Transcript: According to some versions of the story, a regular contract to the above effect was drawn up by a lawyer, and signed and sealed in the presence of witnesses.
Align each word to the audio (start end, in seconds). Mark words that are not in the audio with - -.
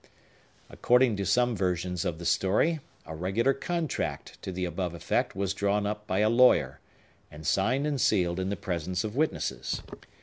According 0.67 1.15
to 1.17 1.27
some 1.27 1.55
versions 1.55 2.05
of 2.05 2.17
the 2.17 2.25
story, 2.25 2.79
a 3.05 3.13
regular 3.15 3.53
contract 3.53 4.41
to 4.41 4.51
the 4.51 4.65
above 4.65 4.95
effect 4.95 5.35
was 5.35 5.53
drawn 5.53 5.85
up 5.85 6.07
by 6.07 6.21
a 6.21 6.27
lawyer, 6.27 6.79
and 7.29 7.45
signed 7.45 7.85
and 7.85 8.01
sealed 8.01 8.39
in 8.39 8.49
the 8.49 8.55
presence 8.57 9.03
of 9.03 9.15
witnesses. 9.15 9.83